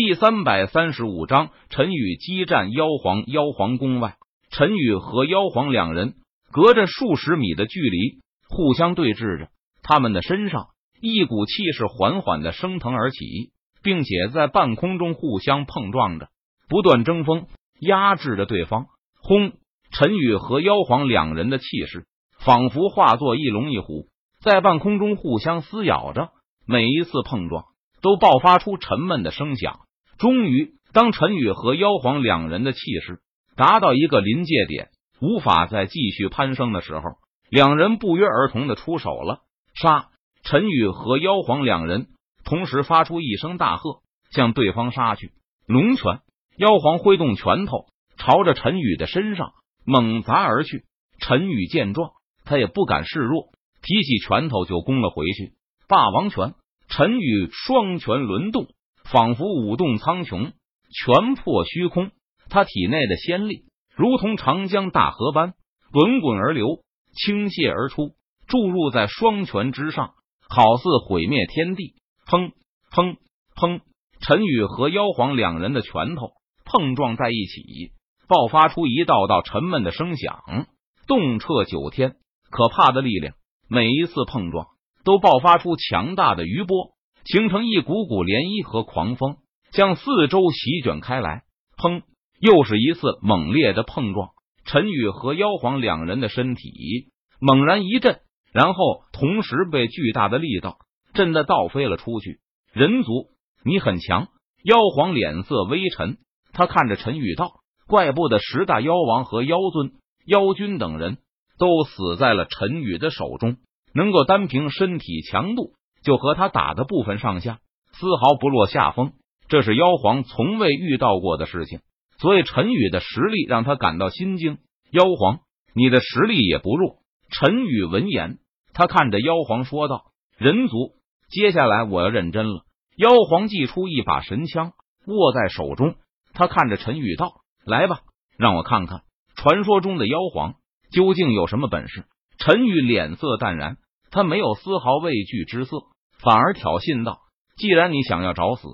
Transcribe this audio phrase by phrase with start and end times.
[0.00, 3.24] 第三百三十五章，陈宇激战妖皇。
[3.26, 4.14] 妖皇宫外，
[4.48, 6.14] 陈宇和妖皇两人
[6.52, 9.48] 隔着数十米的距离，互相对峙着。
[9.82, 10.68] 他们的身上
[11.00, 13.50] 一股气势缓缓的升腾而起，
[13.82, 16.28] 并且在半空中互相碰撞着，
[16.68, 17.48] 不断争锋，
[17.80, 18.86] 压制着对方。
[19.20, 19.54] 轰！
[19.90, 22.06] 陈宇和妖皇两人的气势
[22.38, 24.06] 仿佛化作一龙一虎，
[24.44, 26.28] 在半空中互相撕咬着。
[26.68, 27.64] 每一次碰撞
[28.00, 29.80] 都爆发出沉闷的声响。
[30.18, 33.20] 终于，当陈宇和妖皇两人的气势
[33.56, 34.88] 达到一个临界点，
[35.20, 37.02] 无法再继续攀升的时候，
[37.50, 39.42] 两人不约而同的出手了。
[39.74, 40.08] 杀！
[40.42, 42.08] 陈宇和妖皇两人
[42.44, 45.30] 同时发出一声大喝，向对方杀去。
[45.66, 46.20] 龙拳！
[46.56, 49.52] 妖皇挥动拳头，朝着陈宇的身上
[49.84, 50.84] 猛砸而去。
[51.20, 52.10] 陈宇见状，
[52.44, 53.50] 他也不敢示弱，
[53.82, 55.52] 提起拳头就攻了回去。
[55.86, 56.54] 霸王拳！
[56.88, 58.66] 陈宇双拳轮动。
[59.10, 60.52] 仿佛舞动苍穹，
[60.90, 62.10] 拳破虚空。
[62.50, 65.54] 他体内的仙力如同长江大河般
[65.92, 66.66] 滚滚而流，
[67.14, 68.14] 倾泻而出，
[68.46, 70.14] 注入在双拳之上，
[70.48, 71.94] 好似毁灭天地。
[72.26, 72.52] 砰
[72.90, 73.16] 砰
[73.54, 73.80] 砰！
[74.20, 76.32] 陈宇和妖皇两人的拳头
[76.64, 77.92] 碰撞在一起，
[78.28, 80.66] 爆发出一道道沉闷的声响，
[81.06, 82.16] 动彻九天。
[82.50, 83.34] 可怕的力量，
[83.68, 84.68] 每一次碰撞
[85.04, 86.92] 都爆发出强大的余波。
[87.30, 89.36] 形成一股股涟漪和狂风，
[89.70, 91.42] 向四周席卷开来。
[91.76, 92.02] 砰！
[92.40, 94.30] 又是一次猛烈的碰撞。
[94.64, 98.20] 陈宇和妖皇两人的身体猛然一震，
[98.52, 100.78] 然后同时被巨大的力道
[101.12, 102.40] 震得倒飞了出去。
[102.72, 103.28] 人族，
[103.62, 104.28] 你很强！
[104.64, 106.16] 妖皇脸色微沉，
[106.54, 109.92] 他看着陈宇道：“怪不得十大妖王和妖尊、
[110.26, 111.18] 妖君等人
[111.58, 113.58] 都死在了陈宇的手中，
[113.92, 117.58] 能够单凭身体强度。”就和他打的部分上下，
[117.92, 119.12] 丝毫不落下风，
[119.48, 121.80] 这是妖皇从未遇到过的事情。
[122.18, 124.58] 所以陈宇的实力让他感到心惊。
[124.90, 125.40] 妖皇，
[125.74, 126.96] 你的实力也不弱。
[127.30, 128.38] 陈宇闻言，
[128.72, 130.06] 他看着妖皇说道
[130.38, 130.94] ：“人族，
[131.30, 132.62] 接下来我要认真了。”
[132.96, 134.72] 妖皇祭出一把神枪，
[135.06, 135.94] 握在手中。
[136.32, 138.00] 他看着陈宇道：“来吧，
[138.36, 139.02] 让我看看
[139.36, 140.54] 传说中的妖皇
[140.90, 142.06] 究竟有什么本事。”
[142.38, 143.76] 陈宇脸色淡然。
[144.10, 145.76] 他没有丝毫畏惧之色，
[146.18, 147.20] 反而挑衅道
[147.56, 148.66] ：“既然你想要找死，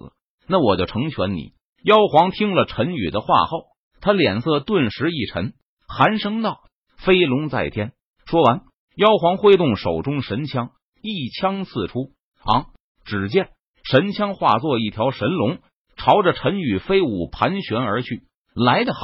[0.46, 1.52] 那我就成全你。”
[1.84, 3.64] 妖皇听了陈宇的话后，
[4.00, 5.52] 他脸色顿时一沉，
[5.86, 6.60] 寒声道
[6.96, 7.92] ：“飞龙在天！”
[8.26, 8.62] 说完，
[8.96, 10.70] 妖皇挥动手中神枪，
[11.02, 12.12] 一枪刺出。
[12.46, 12.66] 昂！
[13.04, 13.50] 只见
[13.82, 15.58] 神枪化作一条神龙，
[15.96, 18.22] 朝着陈宇飞舞盘旋而去。
[18.54, 19.00] 来得好！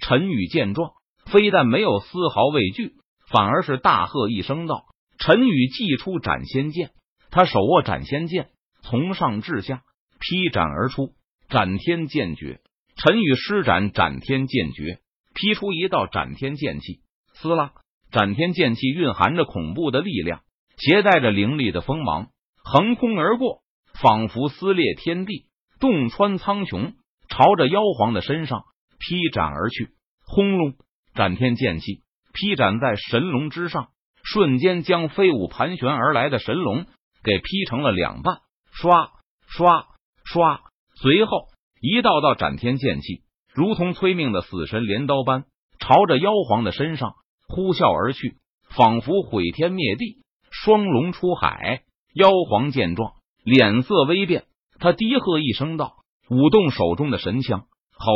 [0.00, 0.92] 陈宇见状，
[1.26, 2.94] 非但没有丝毫畏惧，
[3.30, 4.84] 反而是大喝一声道。
[5.18, 6.90] 陈宇祭出斩仙剑，
[7.30, 8.50] 他手握斩仙剑，
[8.82, 9.82] 从上至下
[10.20, 11.12] 劈斩而出。
[11.48, 12.60] 斩天剑诀，
[12.96, 15.00] 陈宇施展斩天剑诀，
[15.34, 17.00] 劈出一道斩天剑气。
[17.34, 17.72] 撕拉，
[18.10, 20.40] 斩天剑气蕴含着恐怖的力量，
[20.76, 22.30] 携带着凌厉的锋芒，
[22.64, 23.62] 横空而过，
[24.00, 25.46] 仿佛撕裂天地，
[25.80, 26.94] 洞穿苍穹，
[27.28, 28.64] 朝着妖皇的身上
[28.98, 29.90] 劈斩而去。
[30.26, 30.74] 轰隆，
[31.14, 32.02] 斩天剑气
[32.32, 33.88] 劈斩在神龙之上。
[34.24, 36.86] 瞬间将飞舞盘旋而来的神龙
[37.22, 38.38] 给劈成了两半，
[38.74, 39.10] 唰
[39.56, 39.84] 唰
[40.24, 40.60] 唰！
[40.96, 41.48] 随后
[41.80, 43.22] 一道道斩天剑气，
[43.54, 45.44] 如同催命的死神镰刀般，
[45.78, 47.12] 朝着妖皇的身上
[47.46, 48.38] 呼啸而去，
[48.70, 51.82] 仿佛毁天灭地，双龙出海。
[52.14, 53.12] 妖皇见状，
[53.44, 54.44] 脸色微变，
[54.78, 55.96] 他低喝一声道
[56.30, 57.66] ：“舞动手中的神枪！”
[57.98, 58.12] 吼！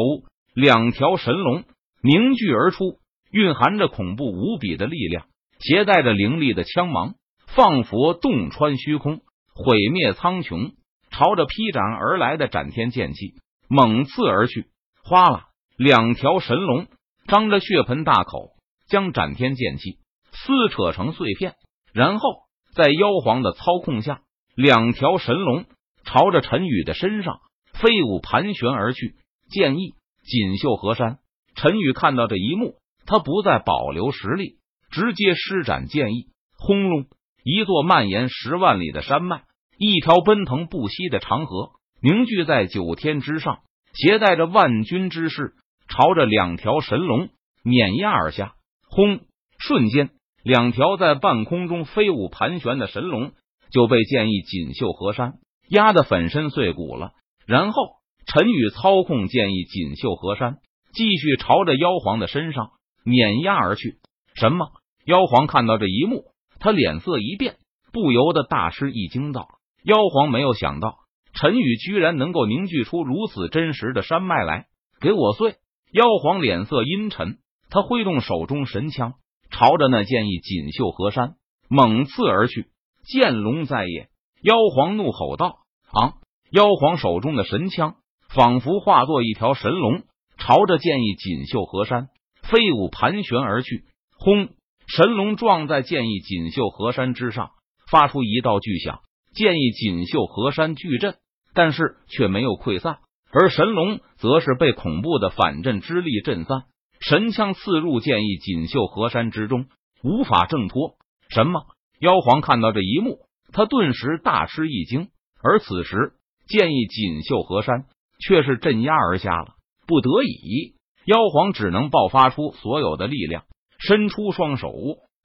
[0.54, 1.64] 两条神龙
[2.02, 5.26] 凝聚而出，蕴含着恐怖无比的力量。
[5.60, 7.14] 携带着凌厉的枪芒，
[7.46, 9.20] 放佛洞穿虚空，
[9.54, 10.72] 毁灭苍穹，
[11.10, 13.34] 朝着劈斩而来的斩天剑气
[13.68, 14.66] 猛刺而去。
[15.02, 16.86] 哗啦，两条神龙
[17.26, 18.50] 张着血盆大口，
[18.88, 19.98] 将斩天剑气
[20.32, 21.54] 撕扯成碎片。
[21.92, 22.28] 然后
[22.74, 24.20] 在妖皇的操控下，
[24.54, 25.64] 两条神龙
[26.04, 27.40] 朝着陈宇的身上
[27.72, 29.16] 飞舞盘旋而去。
[29.50, 29.94] 剑意
[30.24, 31.18] 锦绣河山，
[31.54, 34.57] 陈宇看到这一幕，他不再保留实力。
[34.90, 36.26] 直接施展剑意，
[36.56, 37.06] 轰隆！
[37.44, 39.42] 一座蔓延十万里的山脉，
[39.78, 41.70] 一条奔腾不息的长河，
[42.02, 43.60] 凝聚在九天之上，
[43.94, 45.54] 携带着万军之势，
[45.88, 47.28] 朝着两条神龙
[47.62, 48.54] 碾压而下。
[48.88, 49.20] 轰！
[49.58, 50.10] 瞬间，
[50.42, 53.32] 两条在半空中飞舞盘旋的神龙
[53.70, 55.34] 就被剑意锦绣河山
[55.68, 57.12] 压得粉身碎骨了。
[57.46, 57.82] 然后，
[58.26, 60.58] 陈宇操控剑意锦绣河山，
[60.92, 62.70] 继续朝着妖皇的身上
[63.04, 63.98] 碾压而去。
[64.38, 64.68] 什么？
[65.04, 66.24] 妖皇看到这一幕，
[66.60, 67.56] 他脸色一变，
[67.92, 69.48] 不由得大吃一惊，道
[69.82, 70.98] ：“妖皇没有想到
[71.34, 74.66] 陈宇居然能够凝聚出如此真实的山脉来，
[75.00, 75.56] 给我碎！
[75.92, 77.38] 妖皇脸色阴沉，
[77.68, 79.14] 他挥动手中神枪，
[79.50, 81.34] 朝着那剑意锦绣河山
[81.68, 82.68] 猛刺而去。
[83.04, 84.08] 剑龙在野，
[84.42, 86.14] 妖皇怒吼道：“啊！”
[86.52, 87.96] 妖皇手中的神枪
[88.28, 90.04] 仿佛化作一条神龙，
[90.38, 92.08] 朝着剑意锦绣河山
[92.42, 93.84] 飞舞盘旋而去。
[94.18, 94.48] 轰！
[94.88, 97.52] 神龙撞在剑意锦绣河山之上，
[97.90, 99.00] 发出一道巨响，
[99.32, 101.14] 剑意锦绣河山巨震，
[101.54, 102.98] 但是却没有溃散，
[103.30, 106.64] 而神龙则是被恐怖的反震之力震散。
[107.00, 109.66] 神枪刺入剑意锦绣河山之中，
[110.02, 110.96] 无法挣脱。
[111.28, 111.66] 什么？
[112.00, 113.20] 妖皇看到这一幕，
[113.52, 115.08] 他顿时大吃一惊。
[115.40, 116.14] 而此时，
[116.48, 117.84] 剑意锦绣河山
[118.20, 119.54] 却是镇压而下了。
[119.86, 120.74] 不得已，
[121.04, 123.44] 妖皇只能爆发出所有的力量。
[123.78, 124.72] 伸出双手，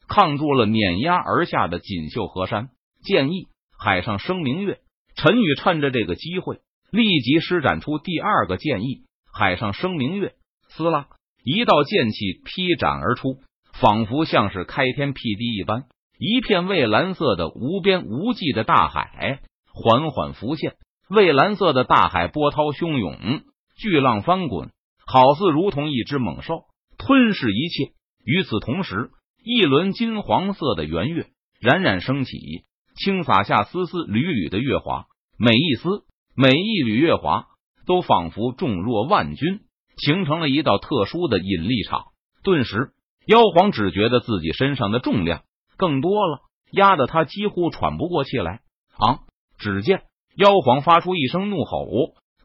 [0.08, 2.70] 抗住了碾压而下的锦绣河山。
[3.04, 3.48] 剑意
[3.78, 4.80] 海上生明月，
[5.16, 6.60] 陈宇趁着这个机会，
[6.92, 10.34] 立即施展出第二个剑意海上生明月。
[10.70, 11.08] 撕拉，
[11.44, 13.40] 一道剑气劈斩而出，
[13.74, 15.86] 仿佛像是开天辟地一般，
[16.18, 19.42] 一片蔚蓝色的无边无际的大海
[19.74, 20.76] 缓缓浮现。
[21.10, 23.42] 蔚蓝色的大海波涛汹涌，
[23.78, 24.70] 巨浪翻滚，
[25.06, 26.66] 好似如同一只猛兽
[26.98, 27.94] 吞噬一切。
[28.24, 29.12] 与此同时，
[29.44, 31.28] 一轮金黄色的圆月
[31.60, 32.38] 冉冉升起，
[32.96, 35.06] 轻洒下丝丝缕缕的月华。
[35.38, 36.04] 每一丝、
[36.36, 37.48] 每一缕月华
[37.86, 39.62] 都仿佛重若万钧，
[39.98, 42.06] 形成了一道特殊的引力场。
[42.44, 42.92] 顿时，
[43.26, 45.44] 妖皇只觉得自己身上的重量
[45.78, 46.42] 更多了，
[46.72, 48.62] 压得他几乎喘不过气来。
[48.96, 49.20] 啊！
[49.58, 50.04] 只见
[50.36, 51.88] 妖皇发出一声怒吼，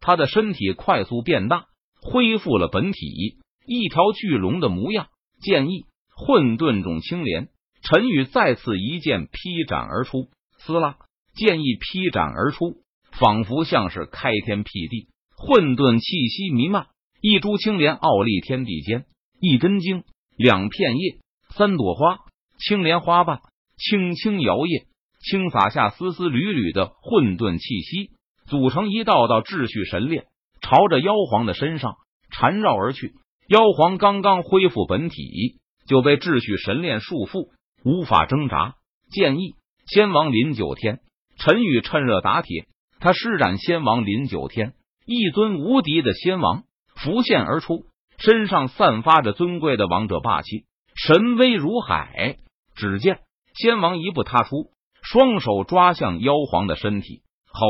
[0.00, 1.66] 他的身体快速变大，
[2.00, 5.08] 恢复了本体，一条巨龙的模样。
[5.40, 7.48] 剑意混沌种青莲，
[7.82, 10.96] 陈宇再次一剑劈斩而出，撕拉，
[11.34, 12.82] 剑意劈斩而出，
[13.12, 16.86] 仿佛像是开天辟地，混沌气息弥漫。
[17.20, 19.04] 一株青莲傲立天地间，
[19.40, 20.04] 一根茎，
[20.36, 21.18] 两片叶，
[21.50, 22.20] 三朵花，
[22.58, 23.40] 青莲花瓣
[23.76, 24.86] 轻轻摇曳，
[25.20, 28.12] 轻洒下丝丝缕缕的混沌气息，
[28.46, 30.26] 组成一道道秩序神链，
[30.60, 31.96] 朝着妖皇的身上
[32.30, 33.14] 缠绕而去。
[33.48, 37.48] 妖皇刚刚恢复本体，就被秩序神链束缚，
[37.82, 38.74] 无法挣扎。
[39.10, 39.54] 剑意
[39.86, 41.00] 仙王林九天，
[41.38, 42.66] 陈宇趁热打铁，
[43.00, 44.74] 他施展仙王林九天，
[45.06, 46.64] 一尊无敌的仙王
[46.94, 47.86] 浮现而出，
[48.18, 52.36] 身上散发着尊贵的王者霸气，神威如海。
[52.74, 53.20] 只见
[53.54, 54.72] 仙王一步踏出，
[55.02, 57.66] 双手抓向妖皇的身体，吼！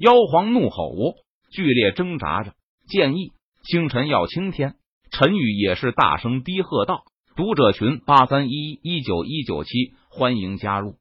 [0.00, 0.92] 妖皇怒吼，
[1.52, 2.54] 剧烈挣扎着。
[2.88, 3.30] 剑意
[3.62, 4.74] 星辰耀青天。
[5.12, 7.04] 陈宇也是大声低喝道
[7.36, 10.94] ：“读者群八三一一九一九七，欢迎加入。”